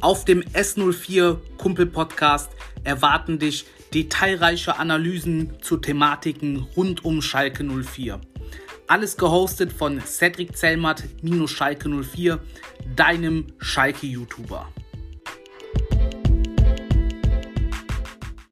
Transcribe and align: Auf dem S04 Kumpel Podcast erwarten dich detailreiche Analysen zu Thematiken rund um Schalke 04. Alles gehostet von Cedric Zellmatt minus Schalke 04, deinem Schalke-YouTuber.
Auf 0.00 0.24
dem 0.24 0.40
S04 0.40 1.36
Kumpel 1.58 1.84
Podcast 1.84 2.50
erwarten 2.84 3.38
dich 3.38 3.66
detailreiche 3.92 4.78
Analysen 4.78 5.60
zu 5.60 5.76
Thematiken 5.76 6.66
rund 6.74 7.04
um 7.04 7.20
Schalke 7.20 7.62
04. 7.64 8.18
Alles 8.86 9.18
gehostet 9.18 9.74
von 9.74 10.00
Cedric 10.00 10.56
Zellmatt 10.56 11.04
minus 11.20 11.50
Schalke 11.50 11.90
04, 11.90 12.40
deinem 12.96 13.48
Schalke-YouTuber. 13.58 14.68